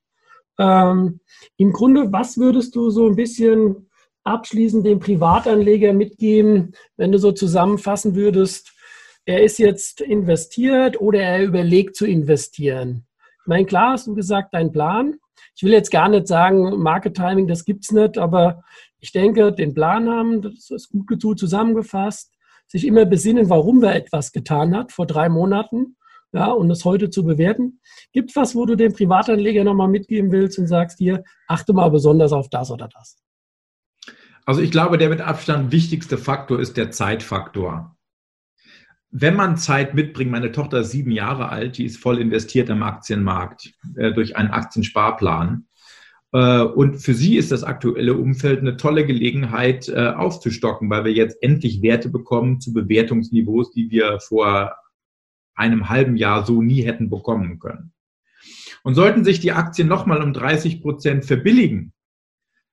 Ähm, 0.60 1.18
Im 1.56 1.72
Grunde, 1.72 2.12
was 2.12 2.38
würdest 2.38 2.76
du 2.76 2.90
so 2.90 3.08
ein 3.08 3.16
bisschen 3.16 3.88
abschließend 4.22 4.86
dem 4.86 5.00
Privatanleger 5.00 5.94
mitgeben, 5.94 6.76
wenn 6.96 7.10
du 7.10 7.18
so 7.18 7.32
zusammenfassen 7.32 8.14
würdest, 8.14 8.71
er 9.24 9.42
ist 9.42 9.58
jetzt 9.58 10.00
investiert 10.00 11.00
oder 11.00 11.20
er 11.20 11.44
überlegt 11.44 11.96
zu 11.96 12.06
investieren? 12.06 13.06
Ich 13.40 13.46
meine, 13.46 13.66
klar 13.66 13.92
hast 13.92 14.06
du 14.06 14.14
gesagt, 14.14 14.54
dein 14.54 14.72
Plan. 14.72 15.16
Ich 15.56 15.62
will 15.62 15.72
jetzt 15.72 15.90
gar 15.90 16.08
nicht 16.08 16.28
sagen, 16.28 16.80
Market 16.80 17.16
Timing, 17.16 17.46
das 17.46 17.64
gibt 17.64 17.84
es 17.84 17.90
nicht, 17.90 18.18
aber 18.18 18.62
ich 19.00 19.12
denke, 19.12 19.52
den 19.52 19.74
Plan 19.74 20.08
haben, 20.08 20.42
das 20.42 20.70
ist 20.70 20.90
gut 20.90 21.38
zusammengefasst, 21.38 22.32
sich 22.66 22.86
immer 22.86 23.04
besinnen, 23.04 23.50
warum 23.50 23.82
wer 23.82 23.94
etwas 23.94 24.32
getan 24.32 24.76
hat 24.76 24.92
vor 24.92 25.06
drei 25.06 25.28
Monaten, 25.28 25.96
ja, 26.32 26.50
und 26.50 26.68
das 26.68 26.84
heute 26.84 27.10
zu 27.10 27.24
bewerten. 27.24 27.80
Gibt 28.12 28.34
was, 28.36 28.54
wo 28.54 28.64
du 28.64 28.76
dem 28.76 28.94
Privatanleger 28.94 29.64
nochmal 29.64 29.88
mitgeben 29.88 30.32
willst 30.32 30.58
und 30.58 30.66
sagst 30.66 30.98
hier, 30.98 31.24
achte 31.46 31.74
mal 31.74 31.90
besonders 31.90 32.32
auf 32.32 32.48
das 32.48 32.70
oder 32.70 32.88
das? 32.88 33.18
Also 34.46 34.62
ich 34.62 34.70
glaube, 34.70 34.98
der 34.98 35.10
mit 35.10 35.20
Abstand 35.20 35.72
wichtigste 35.72 36.16
Faktor 36.16 36.58
ist 36.58 36.76
der 36.76 36.90
Zeitfaktor 36.90 37.96
wenn 39.12 39.36
man 39.36 39.58
Zeit 39.58 39.94
mitbringt, 39.94 40.30
meine 40.30 40.52
Tochter 40.52 40.80
ist 40.80 40.90
sieben 40.90 41.10
Jahre 41.10 41.50
alt, 41.50 41.76
die 41.76 41.84
ist 41.84 41.98
voll 41.98 42.18
investiert 42.18 42.70
am 42.70 42.82
Aktienmarkt 42.82 43.74
äh, 43.94 44.12
durch 44.12 44.36
einen 44.36 44.50
Aktiensparplan. 44.50 45.66
Äh, 46.32 46.62
und 46.62 46.96
für 46.96 47.12
sie 47.12 47.36
ist 47.36 47.52
das 47.52 47.62
aktuelle 47.62 48.14
Umfeld 48.14 48.60
eine 48.60 48.78
tolle 48.78 49.04
Gelegenheit 49.04 49.88
äh, 49.90 50.08
aufzustocken, 50.08 50.88
weil 50.88 51.04
wir 51.04 51.12
jetzt 51.12 51.42
endlich 51.42 51.82
Werte 51.82 52.08
bekommen 52.08 52.60
zu 52.60 52.72
Bewertungsniveaus, 52.72 53.70
die 53.72 53.90
wir 53.90 54.18
vor 54.18 54.74
einem 55.54 55.90
halben 55.90 56.16
Jahr 56.16 56.46
so 56.46 56.62
nie 56.62 56.82
hätten 56.82 57.10
bekommen 57.10 57.58
können. 57.58 57.92
Und 58.82 58.94
sollten 58.94 59.24
sich 59.24 59.40
die 59.40 59.52
Aktien 59.52 59.88
nochmal 59.88 60.22
um 60.22 60.32
30 60.32 60.80
Prozent 60.80 61.26
verbilligen, 61.26 61.92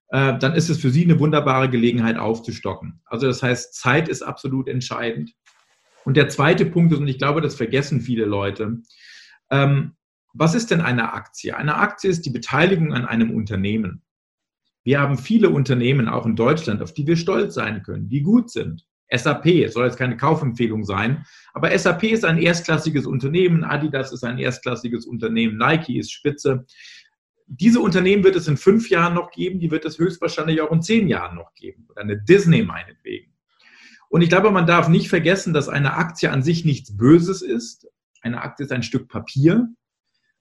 äh, 0.08 0.38
dann 0.40 0.56
ist 0.56 0.70
es 0.70 0.80
für 0.80 0.90
Sie 0.90 1.04
eine 1.04 1.20
wunderbare 1.20 1.70
Gelegenheit 1.70 2.18
aufzustocken. 2.18 3.02
Also 3.06 3.28
das 3.28 3.44
heißt, 3.44 3.76
Zeit 3.76 4.08
ist 4.08 4.22
absolut 4.22 4.68
entscheidend. 4.68 5.34
Und 6.06 6.18
der 6.18 6.30
zweite 6.30 6.66
Punkt 6.66 6.94
ist, 6.94 7.00
und 7.00 7.08
ich 7.08 7.18
glaube, 7.18 7.42
das 7.42 7.56
vergessen 7.56 8.02
viele 8.02 8.26
Leute, 8.26 8.82
ähm, 9.52 9.94
was 10.34 10.56
ist 10.56 10.72
denn 10.72 10.82
eine 10.82 11.14
Aktie? 11.14 11.56
Eine 11.56 11.76
Aktie 11.76 12.10
ist 12.10 12.26
die 12.26 12.30
Beteiligung 12.30 12.94
an 12.94 13.06
einem 13.06 13.32
Unternehmen. 13.32 14.04
Wir 14.84 15.02
haben 15.02 15.18
viele 15.18 15.50
Unternehmen, 15.50 16.08
auch 16.08 16.26
in 16.26 16.36
Deutschland, 16.36 16.82
auf 16.82 16.94
die 16.94 17.06
wir 17.06 17.18
stolz 17.18 17.54
sein 17.54 17.84
können, 17.84 18.10
die 18.10 18.22
gut 18.22 18.50
sind. 18.50 18.86
SAP 19.12 19.70
soll 19.70 19.86
jetzt 19.86 19.98
keine 19.98 20.18
Kaufempfehlung 20.18 20.84
sein, 20.84 21.26
aber 21.54 21.78
SAP 21.78 22.04
ist 22.04 22.26
ein 22.26 22.38
erstklassiges 22.38 23.08
Unternehmen, 23.08 23.64
Adidas 23.64 24.12
ist 24.12 24.24
ein 24.24 24.38
erstklassiges 24.38 25.06
Unternehmen, 25.06 25.58
Nike 25.58 25.98
ist 25.98 26.12
Spitze. 26.12 26.66
Diese 27.48 27.80
Unternehmen 27.80 28.24
wird 28.24 28.36
es 28.36 28.48
in 28.48 28.58
fünf 28.58 28.90
Jahren 28.90 29.16
noch 29.16 29.32
geben, 29.32 29.60
die 29.60 29.72
wird 29.72 29.84
es 29.86 29.98
höchstwahrscheinlich 29.98 30.62
auch 30.62 30.72
in 30.72 30.84
zehn 30.84 31.08
Jahren 31.08 31.36
noch 31.36 31.56
geben. 31.56 31.88
Oder 31.90 32.02
eine 32.02 32.22
Disney 32.22 32.62
meinetwegen. 32.62 33.29
Und 34.10 34.22
ich 34.22 34.30
glaube, 34.30 34.52
man 34.52 34.68
darf 34.68 34.90
nicht 34.90 35.10
vergessen, 35.10 35.54
dass 35.54 35.70
eine 35.70 35.94
Aktie 35.94 36.32
an 36.32 36.44
sich 36.44 36.66
nichts 36.66 36.98
Böses 36.98 37.42
ist. 37.42 37.88
Eine 38.22 38.42
Aktie 38.42 38.66
ist 38.66 38.72
ein 38.72 38.84
Stück 38.84 39.08
Papier. 39.08 39.70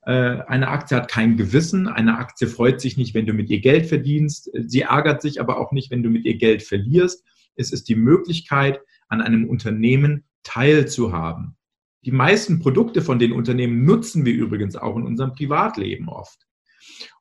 Äh, 0.03 0.41
eine 0.47 0.69
Aktie 0.69 0.97
hat 0.97 1.11
kein 1.11 1.37
Gewissen. 1.37 1.87
Eine 1.87 2.17
Aktie 2.19 2.49
freut 2.49 2.81
sich 2.81 2.97
nicht, 2.97 3.15
wenn 3.15 3.27
du 3.27 3.35
mit 3.35 3.51
ihr 3.51 3.61
Geld 3.61 3.87
verdienst. 3.87 4.51
Sie 4.67 4.83
ärgert 4.83 5.23
sich 5.23 5.41
aber 5.41 5.59
auch 5.59 5.71
nicht, 5.73 5.91
wenn 5.91 6.03
du 6.03 6.09
mit 6.09 6.25
ihr 6.25 6.37
Geld 6.37 6.63
verlierst. 6.63 7.25
Es 7.57 7.71
ist 7.71 7.89
die 7.89 7.97
Möglichkeit, 7.97 8.81
an 9.09 9.21
einem 9.21 9.49
Unternehmen 9.49 10.25
teilzuhaben. 10.43 11.57
Die 12.05 12.13
meisten 12.13 12.61
Produkte 12.61 13.03
von 13.03 13.19
den 13.19 13.33
Unternehmen 13.33 13.85
nutzen 13.85 14.25
wir 14.25 14.33
übrigens 14.33 14.77
auch 14.77 14.97
in 14.97 15.05
unserem 15.05 15.33
Privatleben 15.33 16.09
oft. 16.09 16.47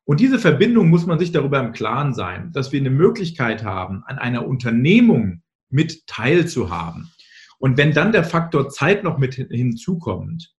Und 0.04 0.20
diese 0.20 0.38
Verbindung 0.38 0.88
muss 0.88 1.04
man 1.04 1.18
sich 1.18 1.32
darüber 1.32 1.60
im 1.60 1.72
Klaren 1.72 2.14
sein, 2.14 2.52
dass 2.52 2.72
wir 2.72 2.80
eine 2.80 2.90
Möglichkeit 2.90 3.64
haben, 3.64 4.02
an 4.06 4.18
einer 4.18 4.46
Unternehmung 4.46 5.42
mit 5.70 6.06
teilzuhaben. 6.06 7.10
Und 7.58 7.76
wenn 7.76 7.92
dann 7.92 8.12
der 8.12 8.24
Faktor 8.24 8.68
Zeit 8.68 9.02
noch 9.02 9.18
mit 9.18 9.34
hinzukommt 9.34 10.54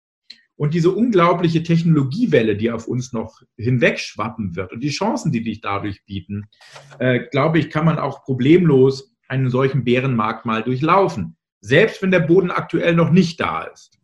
und 0.56 0.74
diese 0.74 0.90
unglaubliche 0.90 1.62
Technologiewelle, 1.62 2.56
die 2.56 2.70
auf 2.70 2.88
uns 2.88 3.12
noch 3.12 3.40
hinwegschwappen 3.56 4.56
wird 4.56 4.72
und 4.72 4.80
die 4.80 4.90
Chancen, 4.90 5.30
die 5.30 5.42
dich 5.42 5.60
dadurch 5.60 6.04
bieten, 6.04 6.46
äh, 6.98 7.20
glaube 7.30 7.60
ich, 7.60 7.70
kann 7.70 7.84
man 7.84 7.98
auch 7.98 8.24
problemlos 8.24 9.14
einen 9.28 9.50
solchen 9.50 9.84
Bärenmarkt 9.84 10.44
mal 10.44 10.62
durchlaufen. 10.62 11.36
Selbst 11.60 12.02
wenn 12.02 12.10
der 12.10 12.20
Boden 12.20 12.50
aktuell 12.50 12.94
noch 12.94 13.10
nicht 13.10 13.40
da 13.40 13.62
ist. 13.62 13.98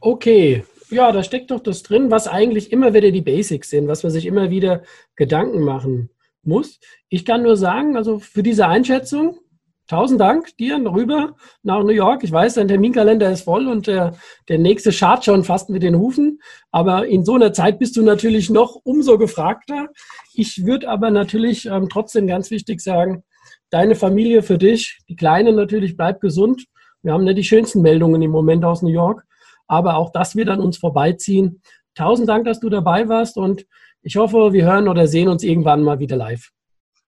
Okay, 0.00 0.64
ja, 0.90 1.12
da 1.12 1.22
steckt 1.22 1.50
doch 1.50 1.60
das 1.60 1.82
drin, 1.82 2.10
was 2.10 2.28
eigentlich 2.28 2.70
immer 2.70 2.92
wieder 2.92 3.10
die 3.10 3.22
Basics 3.22 3.70
sind, 3.70 3.88
was 3.88 4.02
man 4.02 4.12
sich 4.12 4.26
immer 4.26 4.50
wieder 4.50 4.82
Gedanken 5.16 5.62
machen 5.62 6.10
muss. 6.46 6.78
Ich 7.08 7.24
kann 7.24 7.42
nur 7.42 7.56
sagen, 7.56 7.96
also 7.96 8.18
für 8.18 8.42
diese 8.42 8.66
Einschätzung, 8.66 9.38
tausend 9.86 10.20
Dank 10.20 10.56
dir 10.56 10.76
rüber 10.76 11.36
nach 11.62 11.82
New 11.82 11.90
York. 11.90 12.24
Ich 12.24 12.32
weiß, 12.32 12.54
dein 12.54 12.68
Terminkalender 12.68 13.30
ist 13.30 13.42
voll 13.42 13.66
und 13.66 13.86
der, 13.86 14.16
der 14.48 14.58
nächste 14.58 14.92
schart 14.92 15.24
schon 15.24 15.44
fast 15.44 15.68
mit 15.70 15.82
den 15.82 15.98
Hufen. 15.98 16.40
Aber 16.70 17.06
in 17.06 17.24
so 17.24 17.34
einer 17.34 17.52
Zeit 17.52 17.78
bist 17.78 17.96
du 17.96 18.02
natürlich 18.02 18.50
noch 18.50 18.80
umso 18.84 19.18
gefragter. 19.18 19.88
Ich 20.32 20.64
würde 20.64 20.88
aber 20.88 21.10
natürlich 21.10 21.66
ähm, 21.66 21.88
trotzdem 21.88 22.26
ganz 22.26 22.50
wichtig 22.50 22.80
sagen, 22.80 23.24
deine 23.70 23.94
Familie 23.94 24.42
für 24.42 24.58
dich, 24.58 25.00
die 25.08 25.16
Kleine 25.16 25.52
natürlich, 25.52 25.96
bleibt 25.96 26.20
gesund. 26.20 26.64
Wir 27.02 27.12
haben 27.12 27.24
nicht 27.24 27.38
die 27.38 27.44
schönsten 27.44 27.82
Meldungen 27.82 28.22
im 28.22 28.30
Moment 28.30 28.64
aus 28.64 28.82
New 28.82 28.88
York, 28.88 29.24
aber 29.66 29.96
auch 29.96 30.10
das 30.12 30.36
wird 30.36 30.48
an 30.48 30.60
uns 30.60 30.78
vorbeiziehen. 30.78 31.60
tausend 31.94 32.28
Dank, 32.28 32.44
dass 32.44 32.60
du 32.60 32.68
dabei 32.70 33.08
warst 33.08 33.36
und 33.36 33.66
ich 34.04 34.16
hoffe, 34.16 34.52
wir 34.52 34.64
hören 34.64 34.86
oder 34.86 35.08
sehen 35.08 35.28
uns 35.28 35.42
irgendwann 35.42 35.82
mal 35.82 35.98
wieder 35.98 36.16
live. 36.16 36.50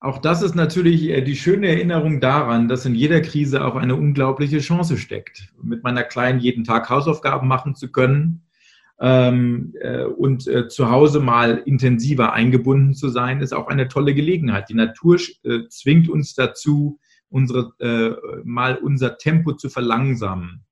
Auch 0.00 0.18
das 0.18 0.42
ist 0.42 0.54
natürlich 0.54 1.08
äh, 1.08 1.22
die 1.22 1.36
schöne 1.36 1.68
Erinnerung 1.68 2.20
daran, 2.20 2.68
dass 2.68 2.86
in 2.86 2.94
jeder 2.94 3.20
Krise 3.20 3.64
auch 3.64 3.76
eine 3.76 3.96
unglaubliche 3.96 4.58
Chance 4.58 4.98
steckt. 4.98 5.52
Mit 5.62 5.84
meiner 5.84 6.02
Kleinen 6.02 6.40
jeden 6.40 6.64
Tag 6.64 6.90
Hausaufgaben 6.90 7.48
machen 7.48 7.74
zu 7.74 7.90
können 7.90 8.46
ähm, 9.00 9.74
äh, 9.80 10.04
und 10.04 10.46
äh, 10.48 10.68
zu 10.68 10.90
Hause 10.90 11.20
mal 11.20 11.62
intensiver 11.64 12.32
eingebunden 12.32 12.94
zu 12.94 13.08
sein, 13.08 13.40
ist 13.40 13.52
auch 13.52 13.68
eine 13.68 13.88
tolle 13.88 14.14
Gelegenheit. 14.14 14.68
Die 14.68 14.74
Natur 14.74 15.18
äh, 15.44 15.60
zwingt 15.68 16.08
uns 16.08 16.34
dazu, 16.34 16.98
unsere, 17.28 17.72
äh, 17.80 18.42
mal 18.44 18.76
unser 18.76 19.18
Tempo 19.18 19.52
zu 19.52 19.68
verlangsamen. 19.68 20.65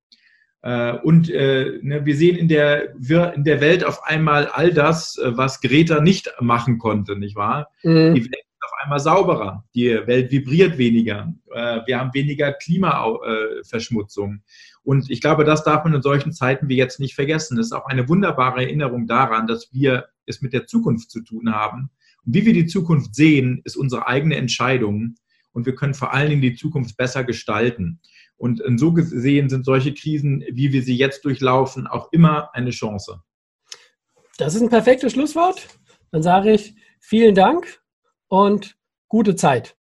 Äh, 0.64 0.96
und 1.02 1.28
äh, 1.28 1.78
ne, 1.82 2.06
wir 2.06 2.16
sehen 2.16 2.36
in 2.36 2.48
der, 2.48 2.94
in 2.94 3.44
der 3.44 3.60
Welt 3.60 3.84
auf 3.84 4.02
einmal 4.04 4.46
all 4.46 4.72
das, 4.72 5.20
was 5.22 5.60
Greta 5.60 6.00
nicht 6.00 6.32
machen 6.40 6.78
konnte, 6.78 7.16
nicht 7.16 7.36
wahr? 7.36 7.68
Mhm. 7.82 8.14
Die 8.14 8.24
Welt 8.24 8.32
ist 8.32 8.64
auf 8.64 8.72
einmal 8.82 8.98
sauberer, 8.98 9.62
die 9.74 9.90
Welt 10.06 10.32
vibriert 10.32 10.78
weniger, 10.78 11.34
wir 11.46 12.00
haben 12.00 12.14
weniger 12.14 12.54
Klimaverschmutzung. 12.54 14.42
Und 14.82 15.10
ich 15.10 15.20
glaube, 15.20 15.44
das 15.44 15.64
darf 15.64 15.84
man 15.84 15.94
in 15.94 16.00
solchen 16.02 16.32
Zeiten 16.32 16.68
wie 16.70 16.76
jetzt 16.76 16.98
nicht 16.98 17.14
vergessen. 17.14 17.56
Das 17.56 17.66
ist 17.66 17.72
auch 17.72 17.86
eine 17.86 18.08
wunderbare 18.08 18.62
Erinnerung 18.62 19.06
daran, 19.06 19.46
dass 19.46 19.72
wir 19.72 20.06
es 20.24 20.40
mit 20.40 20.54
der 20.54 20.66
Zukunft 20.66 21.10
zu 21.10 21.20
tun 21.20 21.54
haben. 21.54 21.90
Und 22.24 22.34
wie 22.34 22.46
wir 22.46 22.54
die 22.54 22.66
Zukunft 22.66 23.14
sehen, 23.14 23.60
ist 23.64 23.76
unsere 23.76 24.06
eigene 24.06 24.36
Entscheidung. 24.36 25.16
Und 25.52 25.66
wir 25.66 25.74
können 25.74 25.94
vor 25.94 26.14
allen 26.14 26.30
Dingen 26.30 26.42
die 26.42 26.54
Zukunft 26.54 26.96
besser 26.96 27.22
gestalten. 27.22 28.00
Und 28.36 28.62
so 28.78 28.92
gesehen 28.92 29.48
sind 29.48 29.64
solche 29.64 29.94
Krisen, 29.94 30.44
wie 30.50 30.72
wir 30.72 30.82
sie 30.82 30.96
jetzt 30.96 31.24
durchlaufen, 31.24 31.86
auch 31.86 32.12
immer 32.12 32.54
eine 32.54 32.70
Chance. 32.70 33.22
Das 34.38 34.54
ist 34.54 34.62
ein 34.62 34.68
perfektes 34.68 35.12
Schlusswort. 35.12 35.68
Dann 36.10 36.22
sage 36.22 36.52
ich 36.52 36.74
vielen 37.00 37.34
Dank 37.34 37.80
und 38.28 38.76
gute 39.08 39.36
Zeit. 39.36 39.76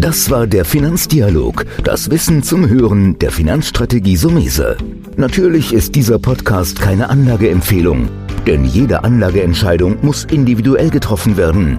Das 0.00 0.30
war 0.30 0.46
der 0.46 0.64
Finanzdialog, 0.64 1.66
das 1.82 2.08
Wissen 2.08 2.44
zum 2.44 2.68
Hören 2.68 3.18
der 3.18 3.32
Finanzstrategie 3.32 4.16
Sumese. 4.16 4.76
Natürlich 5.16 5.72
ist 5.72 5.96
dieser 5.96 6.20
Podcast 6.20 6.80
keine 6.80 7.10
Anlageempfehlung, 7.10 8.08
denn 8.46 8.64
jede 8.64 9.02
Anlageentscheidung 9.02 9.98
muss 10.02 10.24
individuell 10.24 10.90
getroffen 10.90 11.36
werden. 11.36 11.78